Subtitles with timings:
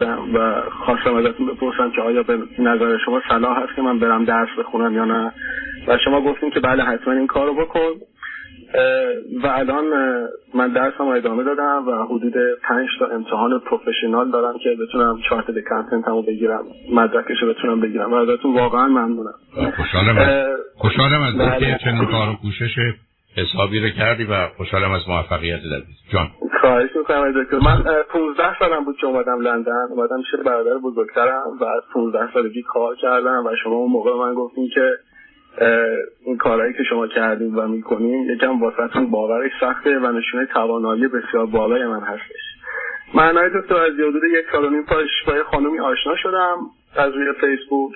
[0.00, 4.48] و خواستم ازتون بپرسم که آیا به نظر شما صلاح هست که من برم درس
[4.58, 5.32] بخونم یا نه؟
[5.88, 7.90] و شما گفتیم که بله حتما این کارو بکن.
[9.42, 9.84] و الان
[10.54, 16.08] من درسم ادامه دادم و حدود پنج تا امتحان پروفشنال دارم که بتونم چارت کنتنت
[16.08, 18.12] همو بگیرم مدرکش بتونم بگیرم.
[18.12, 19.34] و ازتون واقعا ممنونم.
[19.76, 21.78] خوشحالم خوشحالم از اینکه بله.
[21.84, 22.74] چنین کار و کوشش
[23.38, 25.82] حسابی رو کردی و خوشحالم از موفقیت در
[26.12, 26.30] جان.
[26.60, 27.56] خواهش می‌کنم دکتر.
[27.56, 27.82] من
[28.12, 29.86] 15 سالم بود که اومدم لندن.
[29.90, 34.34] اومدم شده برادر بزرگترم و از 15 سالگی کار کردم و شما اون موقع من
[34.34, 34.92] گفتیم که
[36.24, 41.46] این کارهایی که شما کردیم و می‌کنیم یکم واسهتون باورش سخته و نشونه توانایی بسیار
[41.46, 42.42] بالای من هستش.
[43.14, 46.56] من دکتر از حدود یک سال و نیم پاش با یه خانومی آشنا شدم
[46.96, 47.92] از روی فیسبوک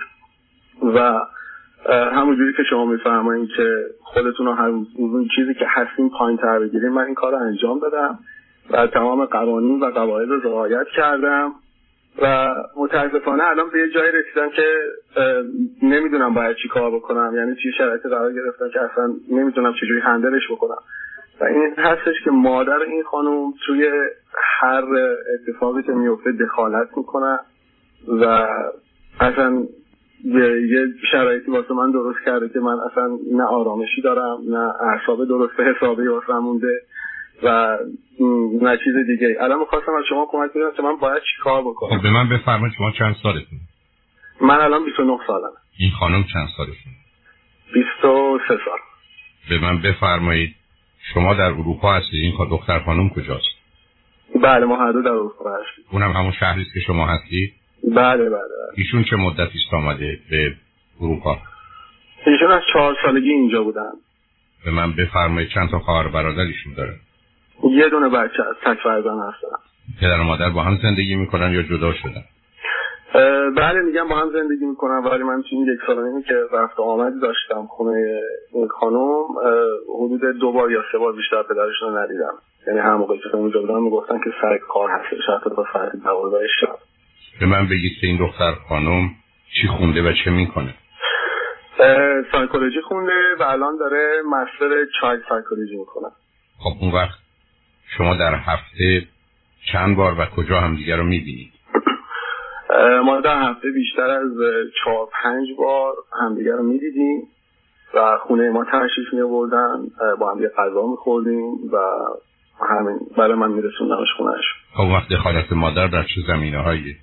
[0.82, 1.20] و
[1.90, 4.70] همونجوری که شما میفرمایید که خودتون رو هر
[5.36, 8.18] چیزی که هستیم پایین تر بگیریم من این کار رو انجام دادم
[8.70, 11.52] و تمام قوانین و قواعد رو رعایت کردم
[12.22, 14.66] و متاسفانه الان به یه جایی رسیدم که
[15.82, 20.42] نمی‌دونم باید چی کار بکنم یعنی چی شرایط قرار گرفتم که اصلا نمی‌دونم چجوری هندلش
[20.50, 20.78] بکنم.
[21.40, 23.90] و این هستش که مادر این خانم توی
[24.60, 24.84] هر
[25.34, 27.38] اتفاقی که میفته دخالت می‌کنه
[28.08, 28.48] و
[29.20, 29.66] اصلا
[30.24, 35.60] یه شرایطی واسه من درست کرده که من اصلا نه آرامشی دارم نه اعصاب درست
[35.60, 36.80] حسابی واسه مونده
[37.42, 37.78] و
[38.62, 39.36] نه چیز دیگه.
[39.40, 41.96] الان می‌خواستم از شما کمک بگیرم که من باید چی کار بکنم.
[41.96, 43.58] خب به من بفرمایید شما چند سالتون؟
[44.40, 46.92] من الان 29 سالم این خانم چند سالشون
[47.74, 48.78] 23 سال.
[49.50, 50.54] به من بفرمایید
[51.14, 52.22] شما در اروپا هستید.
[52.22, 53.62] این دختر خانم کجاست؟
[54.42, 55.84] بله ما هر دو در اروپا هستیم.
[55.92, 57.52] اونم همون شهری که شما هستید؟
[57.84, 58.72] بله بله, بله.
[58.76, 60.52] ایشون چه مدتی است آمده به
[61.00, 61.38] اروپا؟
[62.26, 63.92] ایشون از چهار سالگی اینجا بودن.
[64.64, 66.94] به من بفرمایید چند تا خواهر برادرشون داره؟
[67.70, 69.56] یه دونه بچه از تک فرزن هستن.
[70.00, 72.24] پدر و مادر با هم زندگی می‌کنن یا جدا شدن؟
[73.56, 74.98] بله میگم با هم زندگی می‌کنن.
[75.04, 78.20] ولی من این یک سال که رفت آمدی داشتم خونه
[78.52, 79.24] این خانم
[79.98, 82.34] حدود دو بار یا سه بار بیشتر پدرشون رو ندیدم.
[82.66, 86.46] یعنی هر موقع که اونجا بودم می‌گفتن که سر کار هستش حتی تا ساعت دوازده
[86.60, 86.78] شب
[87.42, 89.10] به من بگید که این دختر خانم
[89.60, 90.74] چی خونده و چه می‌کنه.
[92.32, 96.08] سایکولوژی خونده و الان داره مستر چایلد سایکولوژی می‌کنه.
[96.58, 97.18] خب اون وقت
[97.96, 99.06] شما در هفته
[99.72, 101.52] چند بار و کجا همدیگه رو می‌بینید؟
[103.04, 104.32] ما در هفته بیشتر از
[104.84, 105.92] چهار پنج بار
[106.22, 107.22] همدیگه رو می‌دیدیم
[107.94, 109.22] و خونه ما تشریف می
[110.18, 111.78] با هم غذا میخوردیم و
[112.70, 114.44] همین برای من میرسوندمش خونهش.
[114.74, 116.96] خب وقت دخالت مادر در چه زمینه هایی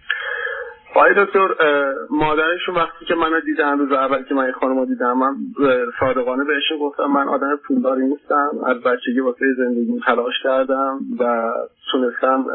[0.95, 1.47] آقای دکتر
[2.09, 5.35] مادرشون وقتی که منو دیدن روز اول که من این خانم دیدم من
[5.99, 11.51] صادقانه بهشون گفتم من آدم پولداری نیستم از بچگی واسه زندگی تلاش کردم و
[11.91, 12.45] تونستم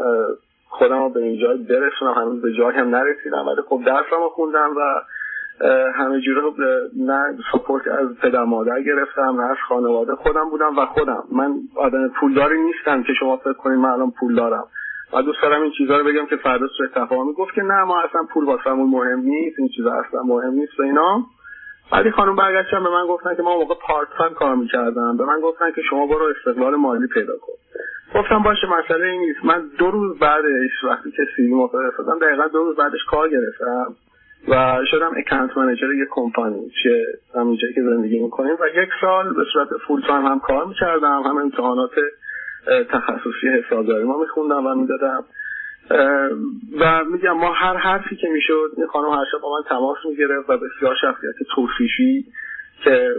[0.69, 2.13] خودم رو به این جای برسونم.
[2.13, 5.01] هنوز به جای هم نرسیدم ولی خب درسم رو خوندم و
[5.95, 6.41] همه جوره
[6.97, 10.15] نه سپورت از پدر مادر گرفتم نه از خانواده.
[10.15, 11.23] خودم بودم و خودم.
[11.31, 14.67] من آدم پولداری نیستم که شما فکر کنید من الان پول دارم
[15.13, 18.01] و دوست دارم این چیزها رو بگم که فردا سوء تفاهمی گفت که نه ما
[18.01, 21.23] اصلا پول واسمون مهم نیست این چیزا اصلا مهم نیست و اینا.
[21.91, 25.17] بعدی خانم برگشتن به من گفتن که ما موقع part time کار می‌کردم.
[25.17, 27.53] به من گفتن که شما برو استقلال مالی پیدا کن.
[28.19, 29.45] گفتم باشه مسئله این نیست.
[29.45, 33.95] من دو روز بعدش وقتی که CV ما فرستادم دقیقا دو روز بعدش کار گرفتم
[34.47, 37.05] و شدم account manager یه کمپانی که
[37.35, 38.53] همینجایی که زندگی می‌کنیم.
[38.59, 41.91] و یک سال به صورت full time هم کار می‌کردم هم امتحانات
[42.65, 45.23] تخصصی حسابداری ما میخوندم و می‌دادم.
[46.79, 50.49] و میگم ما هر حرفی که می‌شد این خانم هر شب با من تماس می‌گرفت
[50.49, 52.25] و بسیار شخصیت توصیفی
[52.83, 53.09] که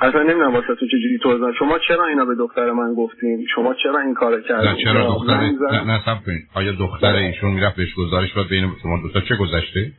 [0.00, 3.98] اصلا نمی‌دونم واسه تو چجوری توضیح شما چرا اینا به دختر من گفتین؟ شما چرا
[3.98, 6.00] این کار کردین؟ چرا؟ دختر نه, نه
[6.54, 9.92] آیا دختر ایشون می‌رفت بهش گزارش داد؟ بین شما دوتا چه گذشته؟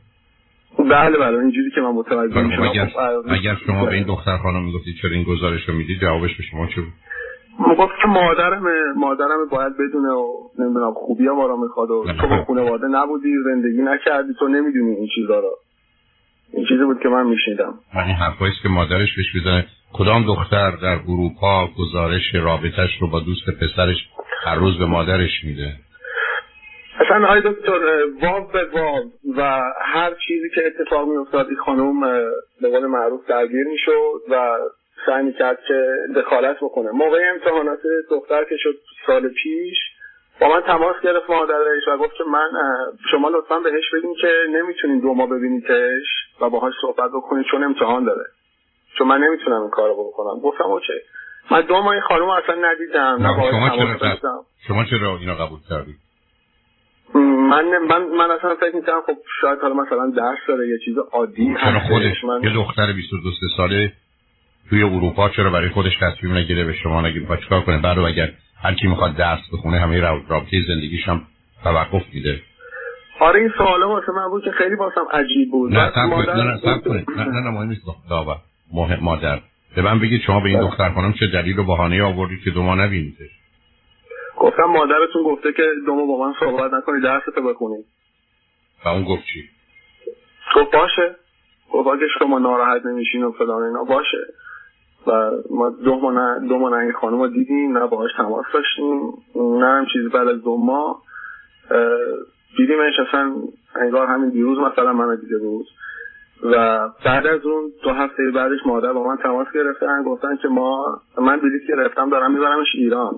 [0.78, 1.38] بله بله.
[1.38, 4.94] اینجوری که من متوجه بله، میشم اگر, خب، اگر شما به این دختر خانم می‌گفتید
[5.02, 6.92] چرا این گزارش رو می‌دید جوابش به شما چه بود؟
[7.58, 8.62] گفت که مادرم
[8.96, 13.82] مادرم باید بدونه و نمی‌دونم خوبی ما رو می‌خواد و تو با خانواده نبودی زندگی
[13.82, 15.58] نکردی تو نمی‌دونی این چیزا رو.
[16.52, 17.74] این چیزی بود که من میشنیدم.
[17.94, 23.50] این حرفایی که مادرش بهش می‌زنه کدام دختر در اروپا گزارش رابطش رو با دوست
[23.50, 23.96] پسرش
[24.44, 25.72] هر روز به مادرش میده؟
[27.00, 27.80] اصلا های دکتر
[28.22, 29.04] واب به واب
[29.36, 32.00] و هر چیزی که اتفاق می افتاد این خانوم
[32.60, 34.58] به قول معروف درگیر می‌شد و
[35.06, 36.90] سعی می‌کرد که دخالت بکنه.
[36.90, 37.80] موقع امتحانات
[38.10, 38.74] دختر که شد
[39.06, 39.78] سال پیش
[40.40, 42.50] با من تماس گرفت مادرش و گفت که من
[43.10, 46.06] شما لطفا بهش بگین که نمی‌تونین دو ماه ببینیدش
[46.40, 48.24] و باهاش صحبت بکنید چون امتحان داره.
[48.98, 50.40] چون من نمی‌تونم این کارو بکنم.
[50.40, 50.92] گفتم اوکی.
[51.50, 53.18] من دو ماه خانم اصلا ندیدم.
[53.50, 54.18] شما چرا
[54.68, 55.96] شما چرا اینا قبول کردید
[57.14, 61.56] من من من اصلا فکر می‌کنم خب شاید حالا مثلا درس داره یه چیز عادی
[61.60, 62.42] چرا خودش من...
[62.42, 63.92] یه دختر 22 ساله
[64.70, 68.32] توی اروپا چرا برای خودش تصمیم نگیره به شما نگیره با چیکار کنه؟ بعد اگر
[68.62, 71.22] هر کی می‌خواد درس بخونه همه رابطه زندگیش هم
[71.64, 72.40] توقف میده.
[73.20, 75.72] آره این سوالا واسه من بود که خیلی واسم عجیب بود.
[75.72, 77.10] نه سب کنید نه نه سب کنید.
[77.10, 77.82] نه نه مهم نیست.
[78.10, 78.36] داور
[79.00, 79.40] مادر.
[79.76, 82.62] به من بگید شما به این دختر خانم چه دلیل و بهانه آوردید که دو
[82.62, 83.30] ما نبینیدش؟
[84.36, 87.84] گفتم مادرتون گفته که دو ما با من صحبت نکنی درستو بخونی.
[88.84, 89.48] و اون گفت چی؟
[90.56, 91.16] گفت باشه.
[91.72, 94.18] گفت اگه شما ناراحت نمیشین و فلان اینا باشه.
[95.06, 99.12] و ما دو ما نه دو ما این خانم رو دیدیم نه باهاش تماس داشتیم
[99.34, 101.02] نه هم چیزی بعد از دو ماه
[102.56, 103.34] دیدیمش اصلا
[103.74, 105.66] انگار همین دیروز مثلا من دیده بود.
[106.42, 111.00] و بعد از اون دو هفته بعدش مادر با من تماس گرفتن گفتن که ما
[111.18, 113.14] من بلیط گرفتم دارم میبرمش ایران.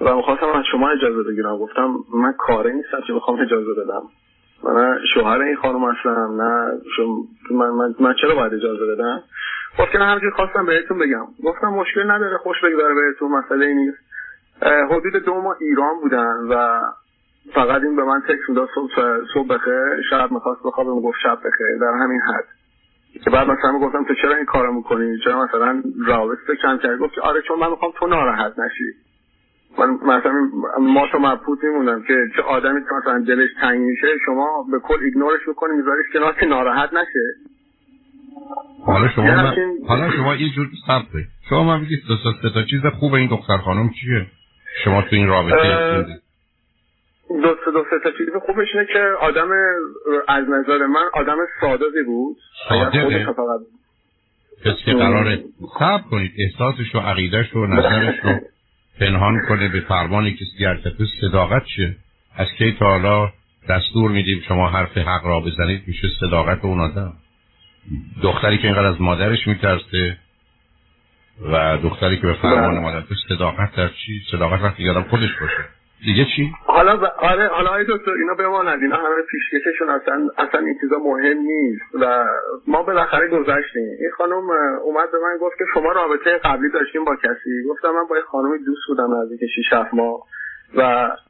[0.00, 1.58] و می‌خواستم از شما اجازه بگیرم.
[1.58, 4.02] گفتم من کاره نیستم که بخوام اجازه بدم.
[4.64, 6.80] من شوهر این خانم هستم نه
[7.50, 9.22] من, من, من چرا باید اجازه بدم؟
[9.78, 11.26] گفت که نه همینجور خواستم بهتون بگم.
[11.44, 13.98] گفتم مشکل نداره خوش بگذاره بهتون مسئله نیست.
[14.90, 16.80] حدود دو ماه ایران بودن و
[17.54, 18.92] فقط این به من تکس می‌داد صبح
[19.34, 22.44] صبح بخیر شب می‌خواست بخوابه گفت شب بخیر در همین حد.
[23.24, 27.14] که بعد مثلا گفتم تو چرا این کارو می‌کنی؟ چرا مثلا رابطه کم کرد گفت
[27.14, 28.92] که آره چون من می‌خوام تو ناراحت نشی.
[29.78, 30.48] من مثلا
[30.80, 34.98] ما تو مبهوت میمونم که چه آدمی که مثلا دلش تنگ میشه شما به کل
[35.04, 37.34] ایگنورش می‌کنی میذاریش کنار که ناراحت نشه.
[38.86, 39.54] حالا شما من...
[39.88, 42.00] حالا شما یه جور صبره شما من بگید
[42.42, 44.26] دو تا چیز خوب این دختر خانم چیه؟
[44.84, 46.20] شما تو این رابطه
[47.42, 49.50] دو سه دو سه تا چیز خوبش اینه که آدم
[50.28, 52.36] از نظر من آدم سادهی بود.
[52.68, 53.26] ساده؟
[54.64, 55.44] کسی که قراره
[55.78, 56.32] صبر کنید.
[56.38, 58.40] احساسش و عقیدش و نظرش رو
[59.00, 61.96] پنهان کنه به فرمان کسی تو صداقت چیه؟
[62.36, 63.32] از کی تا حالا
[63.68, 67.12] دستور میدیم شما حرف حق را بزنید؟ میشه صداقت اون آدم.
[68.22, 70.16] دختری که اینقدر از مادرش میترسه
[71.52, 72.80] و دختری که به فرمان بله.
[72.80, 75.64] مادر صداقت در چی؟ صداقت وقتی یادم خودش باشه.
[76.04, 77.04] دیگه چی؟ حالا ب...
[77.04, 81.82] آره حالا ای دکتر اینا بماند اینا همه پیشکششون اصلا اصلا این چیزا مهم نیست
[81.94, 82.24] و
[82.66, 83.88] ما بالاخره گذشتیم.
[84.00, 84.50] این خانم
[84.84, 87.68] اومد به من گفت که شما رابطه قبلی داشتیم با کسی.
[87.70, 90.20] گفتم من با این خانمی دوست بودم نزدیک 6 7 ماه
[90.76, 90.80] و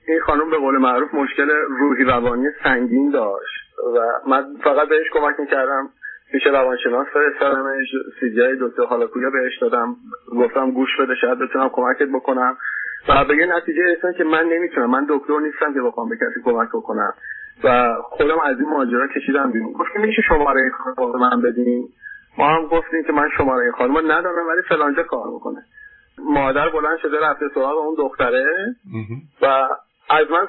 [0.08, 5.40] این خانم به قول معروف مشکل روحی روانی سنگین داشت و من فقط بهش کمک
[5.40, 5.90] می‌کردم
[6.32, 7.88] پیش روانشناس فرستادمش
[8.20, 9.96] سی جی دکتر حالاکویا بهش دادم.
[10.36, 12.56] گفتم گوش بده شاید بتونم کمکت بکنم.
[13.08, 14.90] و به یه نتیجه رسیدن که من نمی‌تونم.
[14.90, 17.12] من دکتر نیستم که بخوام به کسی کمک بکنم.
[17.64, 19.72] و خودم از این ماجرا کشیدم بیرون.
[19.72, 21.88] گفت میشه شماره خانم من بدین.
[22.38, 25.62] ما هم گفتیم که من شماره خانم ندارم ولی فلانجا کار می‌کنه.
[26.18, 28.76] مادر بلند شده رفته سراغ اون دختره.
[29.42, 29.68] و
[30.10, 30.46] از من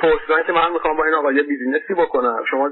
[0.00, 2.44] پرسیدن که من می‌خوام با این آقا یه بیزینسی بکنم.
[2.50, 2.70] شما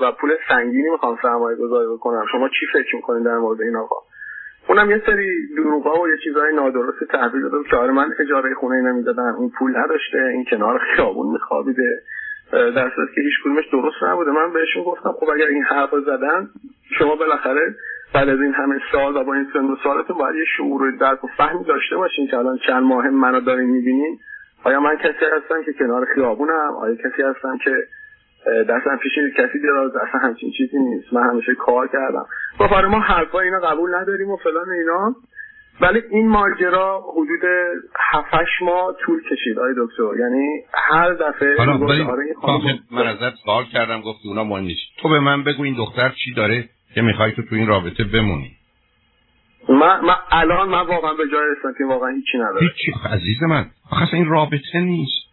[0.00, 2.26] و پول سنگینی می‌خوام سرمایه گذاری بکنم.
[2.32, 3.96] شما چی فکر می‌کنید در مورد این آقا؟
[4.68, 8.82] اونم یه سری دروغا و یه چیزهای نادرست تحویل داده که آره من اجاره خونه
[8.82, 10.18] نمی‌دادم این پول نداشته.
[10.18, 12.02] این کنار خیابون میخوابیده.
[12.52, 14.30] در صورتی که هیچ کدومش درست نبوده.
[14.30, 16.48] من بهشون گفتم خب اگر این حرف زدن
[16.98, 17.74] شما بالاخره
[18.14, 20.98] بعد از این همه سال و با این سن و سالتون باید یه شعور و
[20.98, 24.18] درک و فهمی داشته باشین که الان چند ماه منو دارین می‌بینین.
[24.64, 27.70] آیا من کسی هستم که کنار خیابونم؟ آیا کسی هستم که
[28.68, 31.12] دستم پیش کسی دراز؟ اصلا همچین چیزی نیست.
[31.12, 32.26] من همیشه کار کردم.
[32.58, 35.14] با آره ما حرفا اینا قبول نداریم و فلان اینا.
[35.80, 37.50] ولی این ماجرا حدود
[38.12, 40.20] 7 ماه طول کشید آی دکتر.
[40.20, 44.80] یعنی هر دفعه آره من ازت سوال کردم گفتی اونا مهم نیست.
[45.02, 48.57] تو به من بگو این دختر چی داره که می‌خوای تو تو این رابطه بمونی.
[49.68, 53.66] من, من الان من واقعا به جای رسیدم که واقعا هیچی نداره هیچی عزیز من
[53.90, 55.28] آخه این رابطه نیست.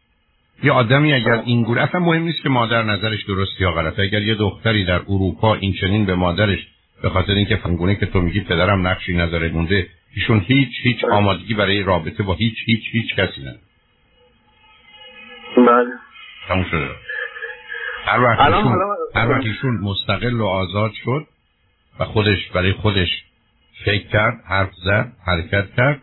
[0.64, 4.02] یه آدمی اگر این گونه اصلا مهم نیست که مادر نظرش درست یا غلطه.
[4.02, 6.68] اگر یه دختری در اروپا این چنین به مادرش
[7.02, 11.04] به خاطر اینکه فنگونه که تو میگی پدرم نقشی نداره مونده ایشون هیچ هیچ.
[11.04, 13.60] آمادگی برای رابطه با هیچ هیچ هیچ کسی نداره.
[15.58, 15.94] بله.
[16.48, 16.90] تموم شده.
[18.06, 18.20] هر
[19.30, 21.28] وقت ایشون مستقل و آزاد شد
[22.00, 23.10] و خودش برای خودش
[23.86, 26.02] فکر کرد حرف زد حرکت کرد.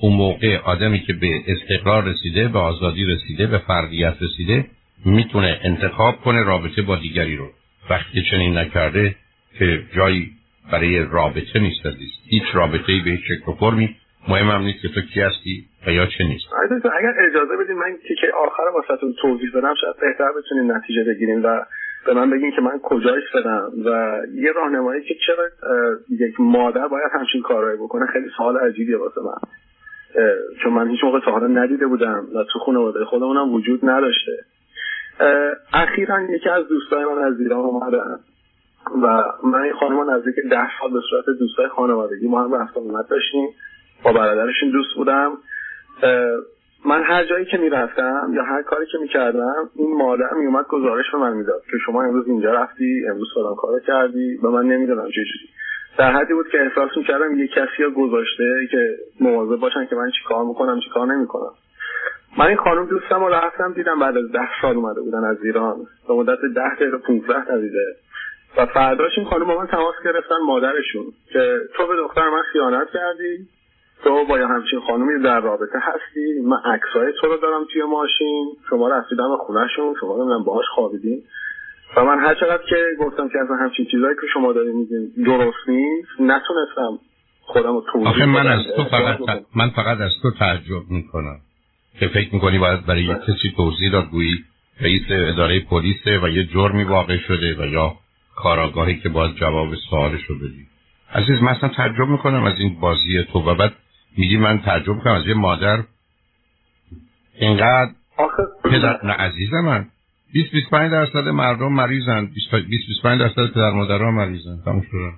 [0.00, 4.66] اون موقع آدمی که به استقرار رسیده به آزادی رسیده به فردیت رسیده
[5.04, 7.50] می‌تونه انتخاب کنه رابطه با دیگری رو.
[7.90, 9.14] وقتی چنین نکرده
[9.58, 10.30] که جایی
[10.72, 12.10] برای رابطه نیست عزیز.
[12.26, 13.96] هیچ رابطه ای به هیچ شکل فرمی.
[14.28, 16.46] مهم هم نیست که تو کی هستی و یا چه نیست.
[16.98, 21.64] اگر اجازه بدین من که آخر واسهتون توضیح بدم شاید بهتر بتونین نتیجه بگیریم و
[22.06, 25.44] به من بگین که من کجا ایستادم و یه راهنمایی که چرا
[26.10, 29.38] یک مادر باید همچین کارهایی بکنه خیلی سوال عجیبیه واسه من.
[30.62, 34.32] چون من هیچ موقع تا ندیده بودم و تو خانواده خودمونم وجود نداشته.
[35.72, 38.18] اخیرا یکی از دوستای من از ایران اومدن
[39.02, 43.08] و من این خانم نزدیک ده سال به صورت دوستای خانوادگی ما هم رفت آمد
[43.08, 43.48] داشتیم.
[44.04, 45.38] با برادرشون دوست بودم.
[46.84, 51.18] من هر جایی که می‌رفتم یا هر کاری که می‌کردم این مادر میومد گزارش به
[51.18, 55.24] من می‌داد که شما امروز اینجا رفتی امروز فلان کارو کردی و من نمی‌دونم چه
[55.32, 55.52] چیزی
[55.98, 60.10] در حدی بود که احساس می‌کردم یه کسی ها گذاشته که مواظب باشن که من
[60.10, 61.52] چی کار می‌کنم چی کار نمی‌کنم.
[62.38, 65.76] من این خانم دوستم رو رفتم دیدم بعد از ده سال اومده بودن از ایران.
[66.08, 67.96] به مدت ده دقیقه 15 دقیقه.
[68.56, 72.88] و فرداش این خانم با من تماس گرفتن مادرشون که تو به دختر من خیانت
[72.90, 73.48] کردی.
[74.04, 78.56] تو با یه همچین خانومی در رابطه هستی؟ من عکسای تو رو دارم توی ماشین.
[78.70, 79.94] شما رسیدم به خونهشون.
[80.00, 81.22] شما رو من باهاش خوابیدین
[81.96, 85.68] و من هر چقدر که گفتم که از همچین چیزایی که شما دارید میگین درست
[85.68, 86.98] نیست نتونستم
[87.42, 89.18] خودم رو توضیح آخه من از تو فقط
[89.54, 91.36] من فقط از تو تعجب می‌کنم
[92.00, 94.10] که فکر می‌کنی باید برای یک کسی توضیح داد.
[94.10, 94.44] گویی
[94.80, 97.92] رئیس اداره پلیسه و یه جرمی واقع شده و یا
[98.36, 100.66] کاراگاهی که باید جواب سوالش رو بدی.
[101.14, 103.38] عزیز من اصلا تعجب می‌کنم از این بازی تو.
[103.38, 103.72] و بعد
[104.16, 105.84] میگی من تعجب کنم از یه مادر
[107.38, 107.92] اینقدر
[108.64, 109.86] پدر نه عزیز من
[110.34, 112.26] 20 25 درصد مردم مریضن.
[112.26, 114.58] 20 25 درصد پدر مادرها مریضن.
[114.64, 115.12] تموم شد.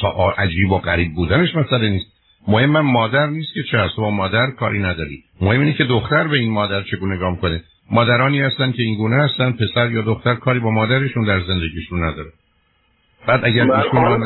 [0.00, 2.06] سوال عجیب و غریب بودنش مسئله نیست.
[2.48, 3.96] مهم من مادر نیست که چه هست.
[3.96, 5.24] با مادر کاری نداری.
[5.40, 7.62] مهم اینه که دختر به این مادر چگونه نگاه کنه.
[7.90, 9.52] مادرانی هستن که این گونه هستن.
[9.52, 12.30] پسر یا دختر کاری با مادرشون در زندگیشون نداره.
[13.26, 14.22] بعد اگر ایشون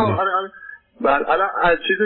[1.00, 1.98] بله الان از چیز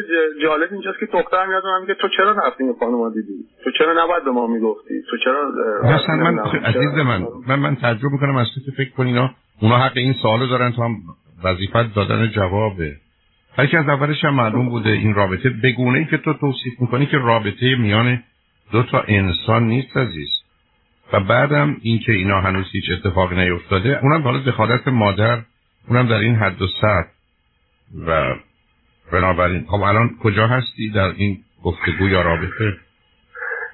[0.42, 4.04] جالب اینجاست که دختر میاد من میگه تو چرا رفتی این خانم دیدی؟ تو چرا
[4.04, 8.46] نباید به ما می‌گفتی؟ تو چرا مثلا من عزیز من من من تعجب می‌کنم از
[8.54, 10.96] تو فکر کن اینا اونا حق این سوالو دارن تو هم
[11.44, 12.96] وظیفت دادن جوابه.
[13.56, 17.18] که از اولش هم معلوم بوده این رابطه بگونه ای که تو توصیف می‌کنی که
[17.18, 18.22] رابطه میان
[18.72, 20.28] دو تا انسان نیست عزیز.
[21.12, 25.38] و بعدم اینکه اینا هنوز هیچ اتفاقی نیفتاده اونم حالا دخالت مادر
[25.88, 27.08] اونم در این حد و سطح.
[28.06, 28.34] و
[29.12, 29.64] بنابراین.
[29.68, 32.76] خب الان کجا هستی در این گفتگو یا رابطه؟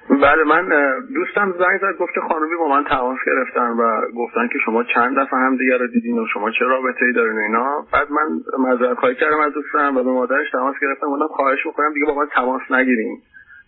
[0.09, 0.69] بله من
[1.13, 5.39] دوستم زنگ زد گفت خانومی با من تماس گرفتن و گفتن که شما چند دفعه
[5.39, 7.85] هم دیگه رو دیدین و شما چه رابطه ای دارین اینا.
[7.93, 8.27] بعد من
[8.59, 12.15] معذرت خواهی کردم از دوستم و به مادرش تماس گرفتم گفتم خواهش می‌کنم دیگه با
[12.15, 13.17] من تماس نگیریم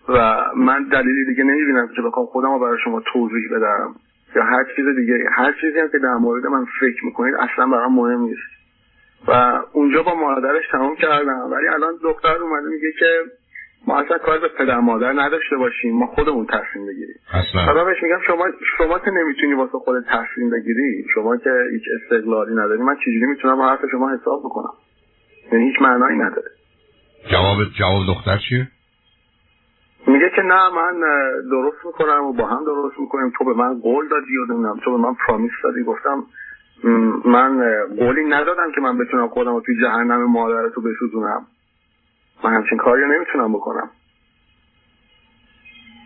[0.09, 3.95] و من دلیلی دیگه نمی‌بینم که بخوام خودم رو برای شما توضیح بدم
[4.35, 5.29] یا هر چیز دیگه.
[5.31, 8.62] هر چیزی هم که در مورد من فکر می‌کنید اصلا برام مهم نیست.
[9.27, 11.51] و اونجا با مادرش تمام کردم.
[11.51, 13.21] ولی الان دکتر اومده میگه که
[13.87, 15.95] ما اصلا کار به پدر مادر نداشته باشیم.
[15.95, 17.15] ما خودمون تصمیم بگیریم.
[17.33, 17.83] اصلا.
[17.85, 18.45] بهش میگم شما
[18.77, 23.61] شما که نمی‌تونی واسه خود تصمیم بگیری شما که هیچ استقلالی نداری من چجوری می‌تونم
[23.61, 24.73] حرف شما حساب بکنم؟
[25.51, 26.51] یعنی هیچ معنایی نداره.
[27.31, 28.67] جواب جواب دختر چیه؟
[30.07, 30.99] میگه که نه من
[31.51, 33.31] درست می‌کنم و با هم درست می‌کنیم.
[33.37, 35.83] تو به من قول دادی و نمی‌دونم تو به من پرامیس دادی.
[35.83, 36.23] گفتم
[37.25, 37.61] من
[37.97, 41.45] قولی ندادم که من بتونم خودم رو توی جهنم مادر تو بسوزونم.
[42.43, 43.89] من همچین کاری رو نمی‌تونم بکنم.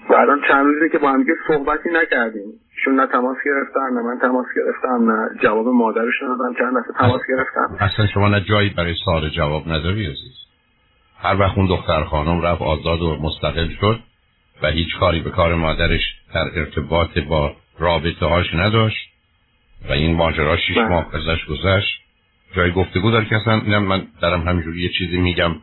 [0.09, 2.53] و الان چند روزی که با هم صحبتی نکردیم.
[2.83, 6.53] چون نه تماس گرفتن نه من تماس گرفتم نه جواب مادرش ندادم.
[6.53, 7.77] چند دفعه تماس گرفتم.
[7.79, 10.37] اصلا شما نه جایی برای سال جواب نداری عزیز.
[11.19, 13.99] هر وقت اون دختر خانم رفت آزاد و مستقل شد
[14.63, 16.01] و هیچ کاری به کار مادرش
[16.33, 19.06] در ارتباط با رابطه هاش نداشت.
[19.89, 20.87] و این ماجرا شیش بله.
[20.87, 22.01] ماه ازش گذشت.
[22.55, 25.55] جای گفتگو داره که اصلا اینم من دارم همینجوری یه چیزی میگم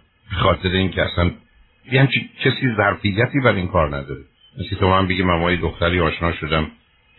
[0.42, 1.30] خاطر این که اصلا
[1.92, 2.08] یعنی
[2.44, 4.20] کسی ظرفیتی برای این کار نداره.
[4.58, 6.70] مثل تو من بگیم من دختری آشنا شدم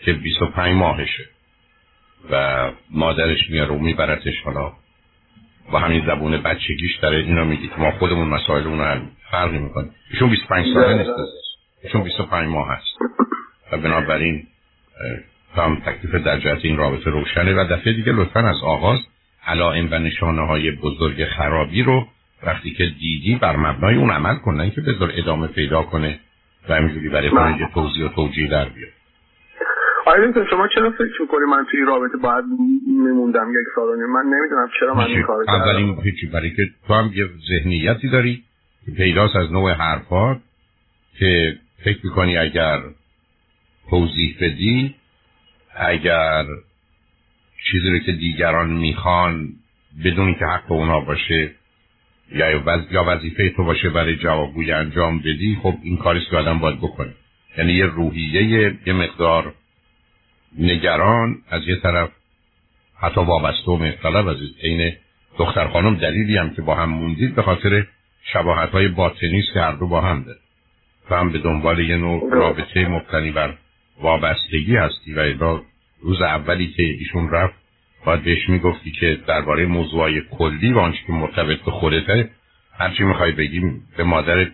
[0.06, 1.25] که 25 ماهشه
[2.32, 4.74] و مادرش میاره و میبرتش حالا.
[5.72, 10.30] با همین زبون بچگیش داره اینا میگی که ما خودمون مسائلمون رو فرقی می‌کنیم ایشون
[10.30, 11.10] 25 ساله نیست
[11.84, 12.98] ایشون 25 ماه هست.
[13.72, 14.48] و بنابراین
[15.63, 19.00] هم تکلیف در جهت این رابطه روشنه و دفعه دیگه لطفا از آغاز
[19.47, 22.07] علائم و نشانه های بزرگ خرابی رو
[22.43, 26.19] وقتی که دیدی بر مبنای اون عمل کنن که بذار ادامه پیدا کنه
[26.69, 28.89] و همینجوری برای خارج توضیح و توجیه در بیاد.
[30.05, 32.45] آیا شما چرا فکر می‌کنی من توی رابطه باید
[32.88, 35.62] میموندم یک سال من نمی‌دونم چرا من این کار کردم.
[35.62, 36.27] اولین هیچی.
[36.27, 38.43] برای که تو هم یه ذهنیتی داری
[38.85, 40.38] که پیداست از نوع حرفات
[41.19, 42.79] که فکر می‌کنی اگر
[43.89, 44.95] توضیح بدی
[45.75, 46.46] اگر
[47.72, 49.50] چیزی رو که دیگران می‌خوان
[50.05, 51.51] بدون که حق اونا باشه
[52.32, 52.51] یا
[52.91, 57.13] یا وظیفه تو باشه برای جوابگوی انجام بدی خب این کاریست که آدم باید بکنه.
[57.58, 58.44] یعنی یه روحیه
[58.86, 59.53] یه مقدار
[60.60, 62.10] نگران از یه طرف.
[63.00, 64.94] حتی وابسته و مختلف از این
[65.38, 67.88] دختر خانم دلیلی هم که با هم موندید به خاطر
[68.34, 70.39] شباهت های باطنی که هر دو با هم داره
[71.10, 73.53] و هم به دنبال یه نوع رابطه مبتنی بر
[74.02, 75.60] وابستگی هستی و
[76.02, 77.54] روز اولی که ایشون رفت
[78.06, 82.30] باید بهش می‌گفتی که درباره موضوعای کلی و آنچه که مرتبط به خودته
[82.78, 84.52] هرچی می‌خوای بگیم به مادرت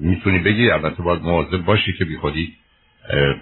[0.00, 0.70] می‌تونی بگی.
[0.70, 2.52] البته باید مواظب باشی که بی خودی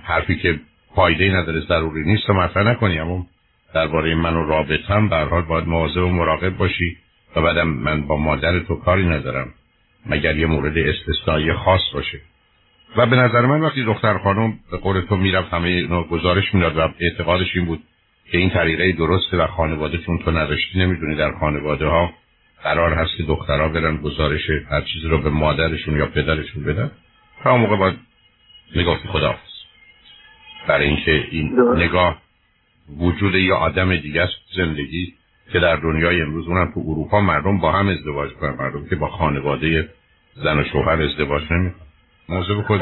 [0.02, 0.60] حرفی که
[0.94, 2.98] فایده نداره ضروری نیست و مطرح نکنی.
[2.98, 3.26] اما
[3.74, 6.96] درباره من و رابطم به حال باید مواظب و مراقب باشی
[7.36, 9.54] و بعدم من با مادر تو کاری ندارم
[10.06, 12.20] مگر یه مورد استثنایی خاص باشه.
[12.96, 16.76] و به نظر من وقتی دختر خانم به قول تو می‌رفت همه اینو گزارش می‌داد
[16.76, 17.82] و اعتقادش این بود
[18.32, 22.12] که این طریقه درسته و خانواده چون تو نداشتی نمی‌دونی در خانواده ها
[22.62, 26.90] قرار هست که دخترها برن گزارش هر چیزی رو به مادرشون یا پدرشون بدن.
[27.44, 27.96] تا موقع باید
[28.76, 29.34] نگاه خدا
[30.68, 32.22] برای اینکه این نگاه
[32.98, 35.14] وجود یه آدم دیگه است زندگی
[35.52, 39.08] که در دنیای امروز اونم تو اروپا مردم با هم ازدواج کنن مردم که با
[39.08, 39.88] خانواده
[40.34, 41.85] زن و شوهر ازدواج نمی‌کنن.
[42.28, 42.80] موضوع خود